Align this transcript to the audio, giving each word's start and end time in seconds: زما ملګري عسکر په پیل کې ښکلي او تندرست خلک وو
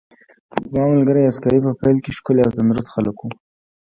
زما 0.71 0.85
ملګري 0.93 1.21
عسکر 1.29 1.53
په 1.65 1.71
پیل 1.81 1.97
کې 2.03 2.11
ښکلي 2.17 2.41
او 2.43 2.53
تندرست 2.57 2.87
خلک 2.93 3.15
وو 3.19 3.29